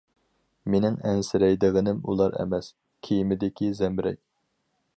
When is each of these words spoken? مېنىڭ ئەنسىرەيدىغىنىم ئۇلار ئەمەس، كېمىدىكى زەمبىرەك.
مېنىڭ 0.75 0.95
ئەنسىرەيدىغىنىم 1.09 2.01
ئۇلار 2.13 2.37
ئەمەس، 2.39 2.71
كېمىدىكى 3.09 3.69
زەمبىرەك. 3.83 4.21